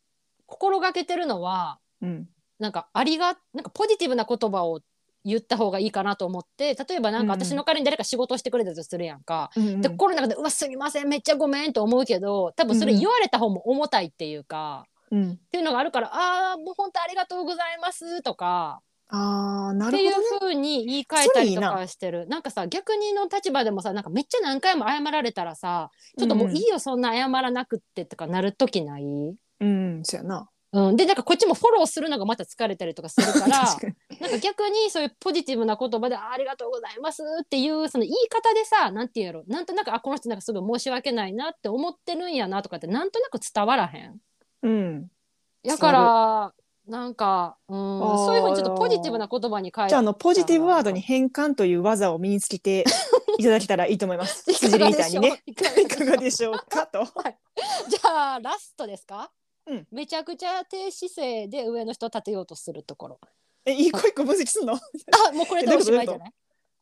[0.44, 2.28] 心がけてるのはうん
[2.59, 4.81] なんかありがなんかポジティブな言葉を
[5.25, 9.51] 言った方がいいかなと思って例えばなんか私の代わりに誰か仕事をしてくれたとするやんか。
[9.57, 9.81] うんうん。
[9.81, 15.33] で心の中で「うわすみませんめっちゃごめん」と思うけど多分それ言われた方も重たいっていうか、うん。
[15.33, 20.38] っていうのがあるから「ああもう本当ありがとうございます」とかあーなっていうるほどね。
[20.40, 22.27] 風に言い換えたりとかしてる。
[22.29, 29.05] なんかさ逆にの立場でもさなんかめっちゃ何回も謝られたらさちょっともういいよ、そんな謝らなくってとかなる時ない、
[29.61, 30.49] うん、そうやな。
[30.70, 33.64] うん、でなんかこっちもフォローするのがまた疲れたりとかするから。
[34.20, 44.20] なんか逆にそういうポジティブな言葉であ「ありがとうございます」っていうその言い方でさなんて言うやろなんとなくあこの人なんかすごい申し訳ないなって思ってるんやなとかってなんとなく伝わらへん。
[44.62, 45.11] うん。
[45.64, 46.54] だから
[46.88, 52.85] なんか、うん、そういうふうにちょっとポジティブな言葉に変えてじゃああのポジティブワードに変換という技を身につけて
[53.38, 54.50] いただけたらいいと思います。
[54.50, 57.04] いか辻がでしょうかがでしょういかがでしょうかと。
[57.88, 59.31] じゃあラストですか、
[59.68, 63.20] うんめちゃくちゃ低姿勢で上の人を立てようとするところ
[63.64, 64.74] え一個一個分析すんの？
[65.28, 66.33] あもうこれでおしまいじゃえない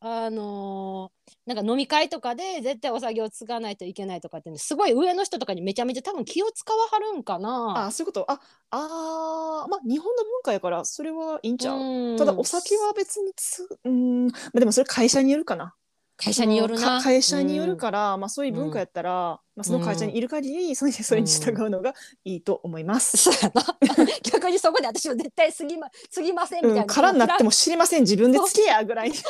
[0.00, 7.86] あのーなんか飲み会とかで絶対お酒を継がないといけないとかってねすごい上の人とかにめちゃめちゃ多分気を使わはるんかな。
[7.86, 8.30] あそういうこと？
[8.30, 11.78] ああーまあ日本の文化やからそれはいいんちゃう。
[11.78, 15.74] うんただお酒は別につうんまあでもそれ会社によるかな。
[16.16, 16.98] 会社によるな。
[16.98, 23.30] か会社によるから、まあそういう文化やったら、まあその会社にいる限り、それそれに従うのがいいと思います。
[24.30, 28.02] 逆にそこで私は絶対過ぎま過ぎませんみたいな、うん、空になってもも知りません。
[28.02, 29.10] 自分でつけやぐらい。
[29.10, 29.24] にだっ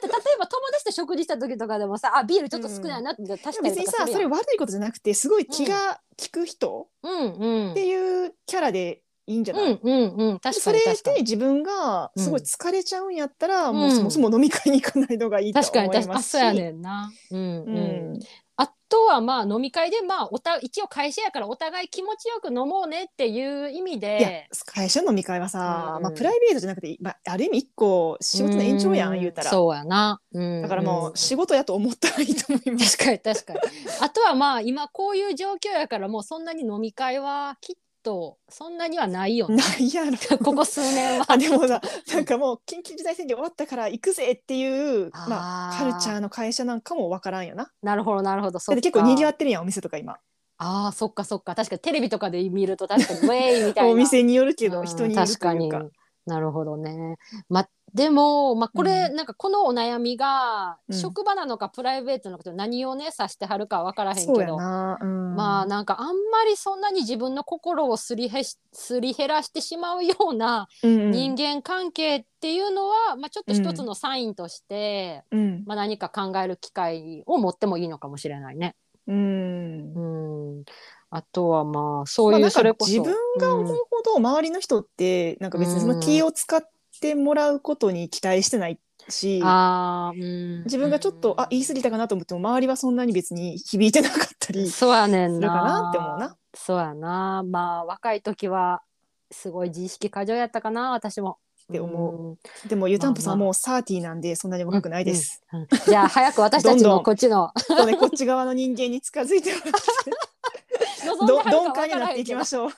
[0.00, 7.70] て例えば友達と食事した時とかでもさあビールちょっと少ないなって足したり別にさそれ悪いことじゃなくてすごい気が利く人うんうん。
[7.72, 10.38] っていうキャラでいいんじゃない、うんうんうん。
[10.40, 11.16] 確かそれに確かに。
[11.16, 13.76] で自分がすごい疲れちゃうんやったら、うん。
[13.76, 16.32] もうそもそも飲み会に行かないのがいいと確かに思いますし。
[16.32, 17.12] 確かにあそうやねんな。
[17.30, 18.20] うんううん、ん
[18.56, 26.02] あとはまあ飲み会でまあおた一応会社やからお互い気持ちよく飲もうねっていう意味いやで会社の飲み会はさ、うん。
[26.02, 29.50] まあ、プライベートじゃなくて、まあ、ある意味一個仕事の延長やん、う言うたら。
[29.50, 32.98] そうやな、うんだからもんう仕事やと思ったらいいと思います。
[32.98, 33.60] 確かに確かに。
[34.02, 39.56] あとはまあ今こういう状況やからもうそんなに飲み会はきっとそんなにはないよね。
[39.56, 40.16] ないやろ。
[40.44, 41.26] ここ数年は。
[41.28, 41.80] あでもさ
[42.12, 47.70] なんかもう緊急事態宣言終わったから行くぜっていうまあカルチャーの会社なんかもわからんよな。
[47.82, 48.58] なるほどなるほど。
[48.58, 50.18] そだっか結構賑わってるやんお店とか今。
[50.58, 51.54] あーそっかそっか。
[51.54, 53.90] 確かにテレビとかで見ると確かにウェイみたいな。
[53.92, 55.52] お店によるけどうん人によるというか。
[55.56, 55.90] 確かに。
[56.26, 57.16] なるほどね。
[57.48, 60.96] までも、まあ、これ、うなんかこのお悩みが、うん。
[60.96, 64.98] 職場なのかプライベートなのか何をね指してはるか分からへんそうやけど、な。
[65.00, 75.64] うん、まあなんかあんまりそんなに自分の心をすりへしすり減らしてしまうような人間関係っていうのは、まあ、ちょっと一つのサインとして、うん。
[75.66, 78.76] まあ、何か考える機会を持ってもいいのかもしれないね。
[79.06, 80.56] うん。
[80.58, 80.64] うん、
[81.10, 82.92] あとはまあそういうまあなんかそれこそ。
[82.92, 86.62] 自分が思うほど周りの人ってなんか別にその気を使っ
[87.00, 94.68] てもらうことに期待してないし、うん自分がちょっとあ言い過ぎたかなと思っても周りはそんなに別に響いてなかったり。
[94.70, 95.36] そうやねんな。
[95.38, 96.36] するかなって思うな。
[96.54, 97.42] そうやな。
[97.44, 98.82] まあ若い時は
[99.30, 101.38] すごい自意識過剰やったかな私も。
[101.70, 102.68] って思うん。
[102.68, 105.42] でも湯たんぽさんまあまあもうサーティーなんでそんなに若くないです。
[105.52, 110.10] うんじゃあ早く私たちのどんどんこっちのそうねこっち側の人間に近づいてもらって
[111.26, 112.68] ど鈍感になっていきまょしょう。
[112.68, 112.72] う。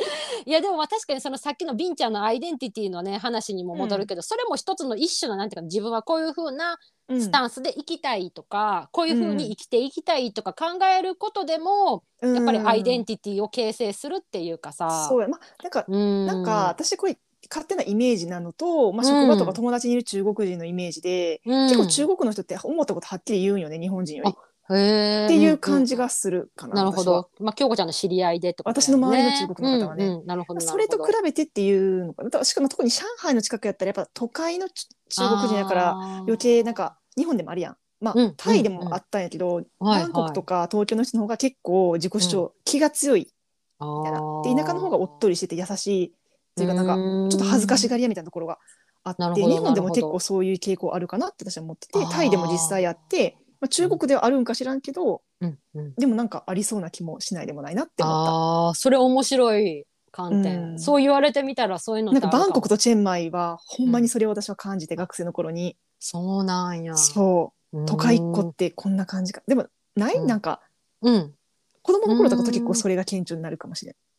[0.46, 6.78] いやでもまあ確かにそのさっきのビンちゃんのアイデンティティのね話にも戻るけど、それも一つの一種のなんていうか自分はこういう風な
[7.10, 7.20] うん。
[7.20, 15.08] スタンスで生きたいとか、こういう風に生きていきたいとか考えることでも、やっぱりアイデンティティを形成するっていうかさ。
[15.08, 15.28] そうや。
[15.28, 16.26] まあなんかうん。
[16.26, 17.18] なんか私これ
[17.50, 21.68] 勝手なイメージなのと、まあ、職場とか友達にいる中国人のイメージで、うん。
[21.68, 24.34] 結構中国の人って思ったことはっきり言うんよね日本人より。
[24.74, 26.74] っていう感じがするかな。
[26.74, 27.30] なるほど。
[27.40, 30.60] まあ、京子ちゃんの知り合いでとか、私の周りの中国の方はねうんうんなるほど。
[30.60, 32.44] それと比べてっていうのかな。
[32.44, 37.76] しかも特に上海の近くやったらやっぱ都会のち中国人やから余計なんか日本でもあるやん。
[38.00, 43.32] まあ、うんタイでもあったんやけど、はいバンコクとか東京の人の方が結構自己主張、気が強い
[43.78, 44.20] あみたいな。
[44.20, 46.10] ーで田舎の方がおっとりしてて優しいっ
[46.56, 48.58] ていうかなんかちょっと恥ずかしがり屋みたいなところが
[49.04, 55.58] あって日本でも結構そういう傾向あるかなって私は思っててタイでも実際あって、まあ、中国ではあるんか知らんけど、うん。
[55.74, 60.78] うんでもなんかありそうな気もしないでもないなって思っあーそれ面白い観点、うん。
[60.78, 62.20] そう言われてみたらそういうのた。
[62.20, 65.76] なんかバンコクとチェンマイはほんまにそれを私は感じて、学生の頃に。
[65.98, 66.96] そうなんや。
[66.96, 67.86] そう。
[67.86, 69.42] 都会っ子うんってこんな感じか。
[69.46, 70.26] でもない、うん。
[70.26, 70.60] なんか
[71.02, 71.34] うん。
[71.82, 73.94] 子供の頃とかと結構それが顕著になるかもしれん。
[73.94, 74.09] あー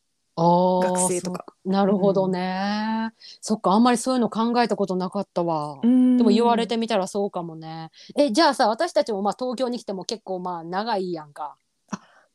[0.82, 1.46] 学生とか。
[1.66, 7.92] なるほどね、そっかあんまりそういうの考えたことなかったわ、ででも言われてみたらそうかもね。
[8.18, 11.56] えじゃあさ私たちもまあ東京に来ても結構まあ長いやんか。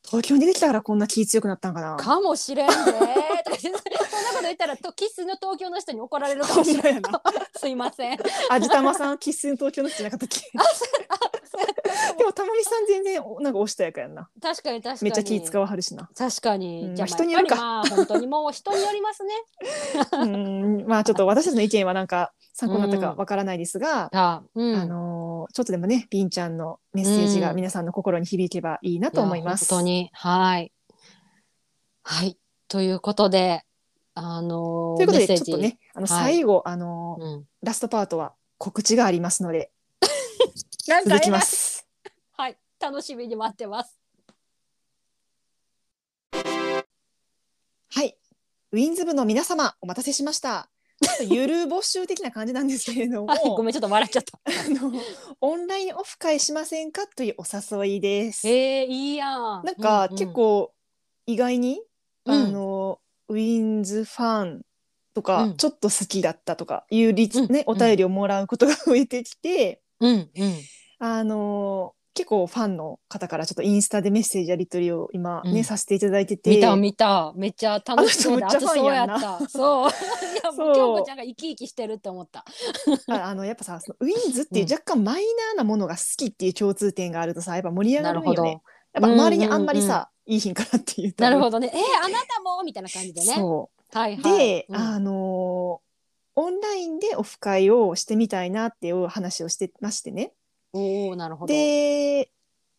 [0.09, 1.97] 東京に出てきたからこんな気強くなったんかな。
[1.97, 3.83] かもしれんでとか言ってそんなこ
[4.35, 7.03] と言ったらと生粋の東京の人に怒られるかもしれないほん。
[7.59, 8.17] すいません
[8.49, 10.49] 味玉さん生粋の東京の人じゃなかったっけ。
[12.17, 14.29] でもたまみさん全然おなんかおしとやかやんな。
[14.41, 15.09] 確かに確かに。
[15.09, 16.09] めっちゃ気使わはるしな。
[16.15, 17.55] 確かに、うんじゃあ、まあ人によるか。
[17.55, 19.33] まあ本当にもう 人によりますね。
[20.11, 29.63] うんまあちょっと私たちの意見はなんか参考になったかわからないですが、あ、うん、あのーちょっとでもね、りんちゃんのメッセージが皆さんの心に響けばいいなと思います。
[29.63, 30.09] や本当に。
[30.13, 30.71] はい。
[32.03, 32.37] はい。
[32.67, 33.63] ということで
[34.19, 36.33] あのーということで、ちょっとね、あのはい。
[36.33, 39.71] 最後、あのーうん、ラストパートは告知がありますので、
[41.05, 41.66] 続きます。
[42.79, 43.99] はい楽しみに待ってます。
[47.89, 48.15] はい。
[48.71, 50.69] ウィンズ部の皆様、お待たせしました。
[51.01, 54.39] ちょっとゆる募集的な感じなんですけれども、 はいごめんちょっと笑っちゃった。
[54.45, 54.91] あの
[55.41, 58.47] オンラインオフ会しませんかというお誘いです。
[58.47, 59.63] えー、いいやん。
[59.63, 60.73] なんか、うう結構
[61.25, 61.81] 意外に、
[62.25, 62.33] うん。
[62.33, 64.61] あのウィンズファン
[65.13, 65.57] とか、うん。
[65.57, 67.51] ちょっと好きだったとかいう率、うん。
[67.51, 70.55] ね、お便りをもらうことが増えてきて、うんうん。
[70.99, 75.63] あの結構ファンの方からちょっとインスタでメッセージやり取りを今ね、うん。
[75.63, 76.49] させていただいてて。
[76.49, 77.33] 見た見た。
[77.35, 79.47] めっちゃ楽しそうであのそうやった。
[79.47, 79.89] そう。
[80.33, 80.71] いやもそう。
[80.71, 82.43] う京子ちゃんが生き生きしてるって思った。
[83.09, 84.71] ああのやっぱさそのウィンズっていううん。
[84.71, 88.61] 若干マイナーなものが好きっていう共通点があるとさやっぱ盛り上がなるよね。
[88.93, 91.23] やっぱ周りにあんまりさ、いい品かなっていうと。
[91.23, 91.71] なるほどね。
[91.71, 93.35] えー、あなたもみたいな感じでね。
[93.35, 93.97] そう。
[93.97, 94.37] はいはい。
[94.37, 94.75] で、うん。
[94.75, 95.87] あのー
[96.39, 100.33] オンラインでオフ会をしてみたいなっていう話をしてましてね。
[100.77, 101.53] おおなるほど。
[101.53, 102.29] で、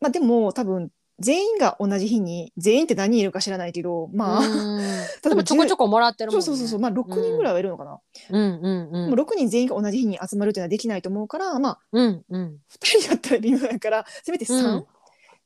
[0.00, 4.78] まあでも多分全員が同じ日に全員って何人いるか知らないけどまあ、うん。
[5.24, 6.44] 例えばちょこちょこもらってるもんね。
[6.44, 7.98] そうそうそうまあ6人ぐらいはいるのかな、
[8.30, 8.60] うん。
[8.60, 9.10] うんうん。
[9.10, 12.60] もう6人全員が同じ日に集まるっていうのはできないと思うからまあうんうん。
[12.70, 14.86] 2人だったら微妙だからせめて3うん。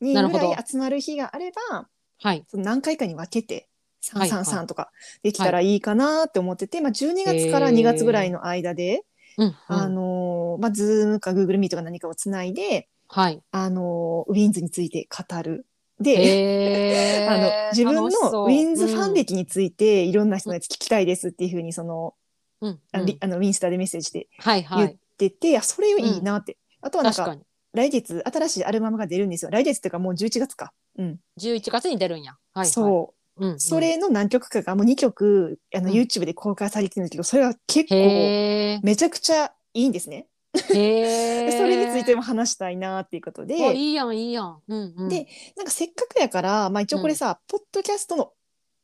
[0.00, 1.88] 人ぐらい集まる日があれば、
[2.20, 2.44] はい。
[2.48, 3.68] その何回かに分けて
[4.10, 4.42] はいはい。
[4.42, 4.90] 333とか
[5.22, 9.04] できたらいいかなって思ってて、まあ、12月から2月ぐらいの間で、
[9.38, 15.66] うんうんあのーまあ、Zoom か Google Meet か何かをつないで、はいあのーウィンズについて語る。
[16.00, 22.14] で、 あの自分のウィンズファン歴についていろんな人のやつ聞きたいですっていうふうにその、
[22.60, 26.56] うんうんあのリあのウィンスタでメッセージで言っはいはいてて、あそれいいなって。
[26.80, 27.36] あとはなんか
[27.72, 29.50] 来月新しいアルバムが出るんですよ。
[29.50, 30.72] 来月っていうかもう11月か。
[30.98, 31.20] うん。
[31.38, 33.21] 11月に出るんやはいはいそう。
[33.36, 33.60] うんうん。
[33.60, 35.94] それの何曲かがもう2曲あのうん。
[35.94, 40.26] YouTube で公開されてるんですけど、それは結構へめちゃくちゃいいんですね。
[40.54, 44.62] それについても話したいなっていうことで、おいいやんいいやん。
[44.68, 45.08] うんうん。
[45.08, 45.26] で
[45.56, 48.32] なんかせっかくやから、まあ、一応これさ、ポッドキャストの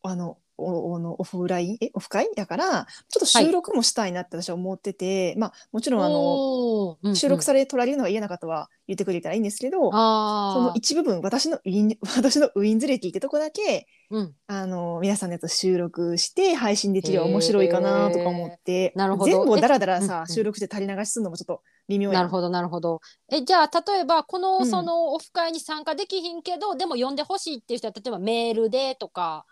[0.03, 1.79] あののオフライン？
[1.81, 2.29] えオフ会？
[2.37, 7.17] だからちょっと収録もしたいなって私は思ってて、まあもちろんあの、うんうん。
[7.17, 14.35] 収録され取られるのが嫌な方は言ってくれたらいいんですけど、その一部分私のウィン私のウィンズ歴ってとこだけうん。
[14.47, 19.31] あの皆さんのやつを収録して配信できれば面白いかなとか思って、なるほど。
[19.31, 20.09] 全部をダラダラえうんうん。
[20.09, 22.19] さ収録して垂れ流しするのもちょっと微妙や。
[22.19, 23.01] なるほどなるほど。
[23.31, 24.67] えじゃあ例えばこの、うん。
[24.67, 29.45] そのオフ会に参加できひんけどでも呼んでほしいっていう人は例えばメールでとか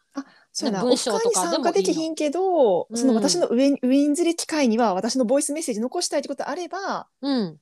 [0.56, 1.64] そうやな、文章と会に参かでもいいの。
[1.64, 2.96] 加できひんけど、うん。
[2.96, 7.60] その私の w-inds.歴回には私のボイスメッセージ残したいってことあれば、うん。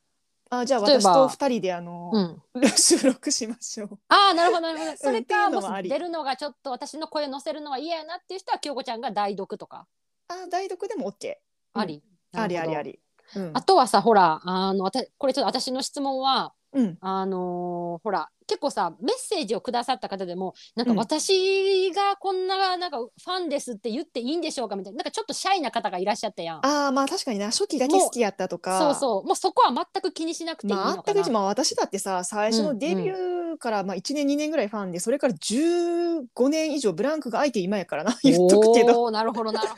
[0.48, 2.12] あじゃあ私と二人であの、
[2.54, 2.68] うん。
[2.78, 3.98] 収録しましょう。
[4.06, 4.96] ああなるほどなるほど。
[4.96, 5.88] それか、もあり。
[5.88, 9.88] もし出るのがちょっと私の声載せるのは嫌やなっていう人は京子ちゃんが代読とか。
[10.28, 11.34] あ代読でも OK。
[11.72, 12.00] あり、
[12.32, 12.92] ありありあり。
[12.92, 13.00] り。
[13.34, 13.50] うん。
[13.54, 16.98] あとはさほらあのわたこれちょっと私の質問はうん。
[17.00, 20.98] あのーほら結構さメッセージをくださった方でもなんかうん。
[20.98, 26.66] 私がこんななんかファンですって言っていいんでしょうかみたいななんかちょっとシャイな方がいらっしゃったやん。
[26.66, 27.46] ああまあ確かにな。
[27.46, 28.78] 初期だけ好きやったとか。
[28.78, 29.26] そうそう。
[29.26, 39.04] もうそこは全く気にしなくていいまあ、あくまあ私だってさ最初のデビューから、まあ、1年2年ぐらいファンでそれから15年以上ブランクが空いて今やからな 言っとくけど。
[39.04, 39.76] おーなるほどなるほ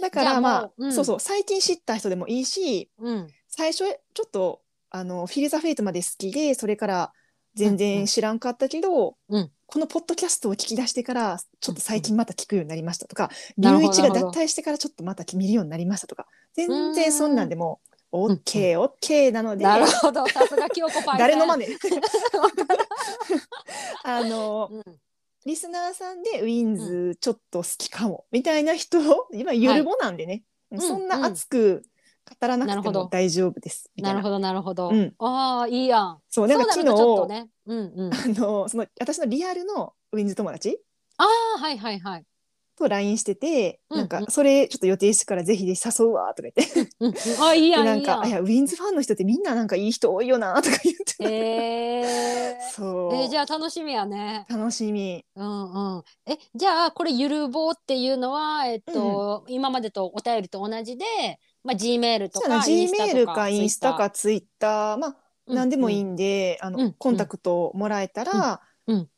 [0.00, 0.92] だかじゃあらまあ、うん。
[0.92, 3.06] そうそう最近知った人でもいいしど。
[3.06, 3.28] うん。
[3.48, 3.84] 最初
[4.14, 4.60] ちょっと
[4.90, 7.12] あのフィル・ザ・フェイトまで好きでそれから
[7.54, 7.74] 全うん。
[7.74, 9.50] う然ん知らんかったけど、うん。
[9.66, 17.88] このポッドキャストを聞き出してからちょっと最近また聞くようになりましたとか、龍一が脱退してからちょっとまた見るようになりましたとか全然そんなんでもん。
[18.10, 20.26] OKOK なので、なるほど。
[20.26, 20.66] さすが
[21.04, 21.18] パイ。
[21.18, 21.68] 誰のマネ
[24.04, 24.84] あのうん。
[25.44, 28.98] リスナーさんでウィンズちょっと好きかも、みたいな人
[29.32, 30.78] 今ゆるぼなんでね、い。
[30.78, 31.82] そんな熱く
[32.28, 34.90] 語らなくてなるほども大丈夫ですみたなないるほどなるほど。
[34.90, 36.18] うんああいいやん。
[36.28, 37.48] そうなんか昨日ちょっとね。
[37.66, 38.14] うんうん。
[38.14, 40.78] あのその私のリアルのウィンズ友達
[41.16, 41.26] あ
[41.56, 42.24] あはいはいはい。
[42.78, 46.90] と LINE してて、うんなんかそれちょっと予定してからぜひぜひ誘うわとか言って。
[47.00, 47.14] うんうん。
[47.42, 48.14] あいいやでなんんいいや。
[48.14, 52.70] んかあいやウィンズファンの人ってみんななんかいい人多いよなとか言って、えー。
[52.74, 54.46] そう、えーじゃあ楽しみやね。
[54.48, 55.24] 楽しみ。
[55.36, 56.04] うんうん。
[56.26, 61.04] えじゃあこれゆるぼうっていうのはえっと、今までとお便りと同じで、
[61.64, 64.96] まあ G メールとか G とメールかインスタかツイッター。
[64.98, 69.08] まあうん何でもいいんで、あの、うんコンタクトもらえたら、うん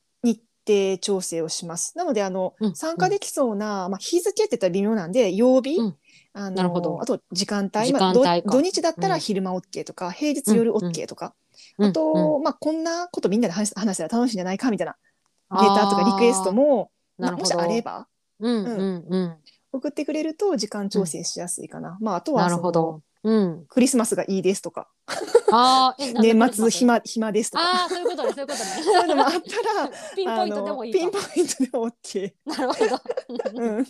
[0.71, 1.97] うん日程調整をします。
[1.97, 5.97] なのであの、うん参加できそうな、まあ、日付って言ったら微妙なんで曜日、うん。
[6.33, 7.01] あのなるほど。
[7.01, 9.11] あと時間帯まあど土日だったうん。
[9.11, 11.35] ら昼間 OK とか、平日夜 OK とか、
[11.79, 14.97] うんあと、まあ、こんなことみんなで話話したら楽しいんじゃないかみたいな
[15.51, 18.07] レターとかリクエストも、まあ、もしあれば
[18.39, 19.07] うんうん。
[19.09, 19.37] うん。
[19.73, 21.99] 送ってくれると時間調整しやすいかな。
[22.01, 23.03] まあ、あとはなるほど。
[23.23, 23.67] うん。
[23.69, 24.89] クリスマスがいいですとか
[25.53, 29.37] ああ、え なんで年末暇暇ですとかああ、そういうことね、そういうこと そういうのもあね。
[29.39, 31.21] ったら ピンポイントでもいいかあのピン。
[31.21, 32.33] ポイントでも OK。
[32.47, 33.01] なるほど。
[33.55, 33.87] うん、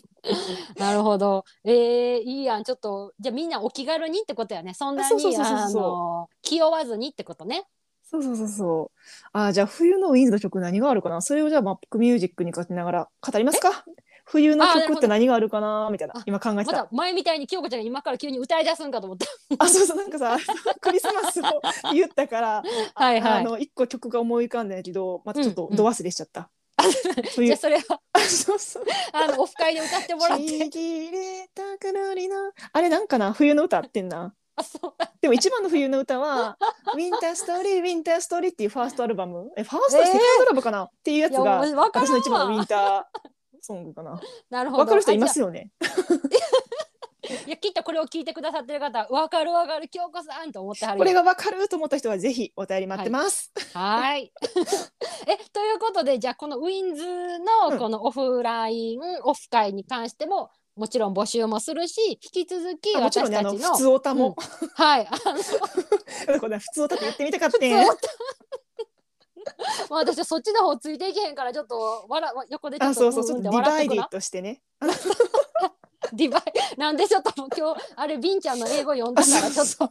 [0.78, 1.44] なるほど。
[1.64, 2.64] えー、いいやん。
[2.64, 4.74] ちょっと、じゃあみんなお気軽にってことやね。
[4.74, 7.66] そんなうそうそうそうあの、気負わずにってことね。
[8.02, 8.98] そうそうそうそう。
[9.32, 11.20] あーじゃあ冬のウィンズの曲何があるかな？
[11.22, 13.84] それをじゃあマップミュージックにかけながら語りますか
[14.30, 15.88] 冬の曲って何があるかな？
[15.90, 16.72] みたいなあ今考えてた。
[16.72, 19.26] まだ前みたいに京子ちゃんが今から急に歌い出すんかと思った。
[19.58, 20.38] あそうそうなんかさ
[20.80, 21.60] クリスマスを
[21.92, 22.62] 言ったから
[22.94, 23.32] はいはい。
[23.40, 26.48] あの一個曲が思い浮かんだんやけどまたちょっとうんうんど忘れしちゃった。
[26.80, 28.84] じ冬ゃあそれは あそうそう。
[29.12, 30.68] あのオフ会で歌ってもらっちて。
[30.68, 33.32] ぎれたくなりなあれなんかな？
[33.32, 34.32] 冬の歌ってんな。
[34.56, 36.58] あそうでも一番の冬の歌は
[36.94, 39.50] 「ウィンターストーリーウィンターストーリー」っていうファーストアルバム？
[39.56, 40.84] えファースト、えーセカンドラブかな？
[40.84, 43.29] っていうやつがもうわからんわ私の一番のウィンター
[43.62, 44.20] ソングかな。
[44.50, 44.80] なるほど。
[44.80, 45.70] わかる人いますよね。
[45.80, 45.86] あ
[47.46, 53.52] いやきっとこれを聞いてくださってる方わかるわかる京子さんと思ってはるよこれがわかると思った人はぜひお便り待ってます。
[53.74, 54.32] はーい。
[55.28, 64.34] えということでじゃあこのウィンズうんのこのオフライン、オフ会に関してももちろん募集もするし引き続きあもちろんねあの普通オタも、
[64.74, 65.10] はいあ
[66.32, 67.86] の これ普通オタって言ってみたかった普通ね。
[69.90, 74.62] まあ私はそっちの方ついていけへんからちょっと笑わ横でちょっとあそうそうちょっと divided としてね。
[76.12, 76.42] divide
[76.78, 79.88] なんでちょっともう今日あれビンちゃんの英語読んだからちょっと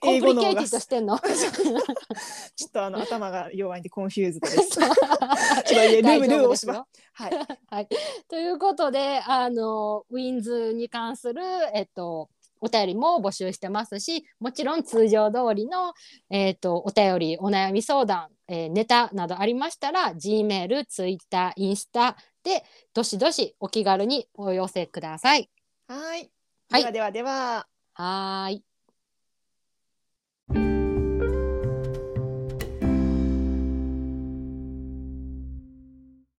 [0.00, 1.18] complicated してんの
[2.54, 4.68] ちょっとあの頭が弱いんで confused です。
[4.70, 4.94] ちょっと
[5.74, 7.02] ルールルーを押します。
[7.14, 7.46] はい。
[7.70, 7.88] はい、
[8.28, 11.42] ということであのウィンズに関する、
[11.74, 12.28] えっと、
[12.60, 15.94] お便りも募集してますしもちろん通常通りの、
[16.30, 25.50] えっと、お便りお悩み相談、えーネタなどありましたら G メール Twitter インスタでどしどしお気軽にお寄せください。
[25.86, 26.30] はい。
[26.70, 27.66] はいではではでは。
[27.94, 28.69] はーい